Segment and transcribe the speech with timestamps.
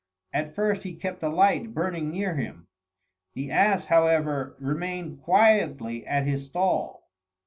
[0.33, 2.65] At first he kept a light burning near him.
[3.35, 7.11] The ass, however, remained quietly at his stall.